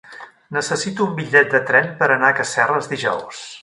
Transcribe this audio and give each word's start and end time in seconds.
Necessito 0.57 1.05
un 1.09 1.13
bitllet 1.21 1.53
de 1.53 1.63
tren 1.69 1.95
per 2.03 2.11
anar 2.17 2.35
a 2.35 2.39
Casserres 2.43 2.95
dijous. 2.97 3.49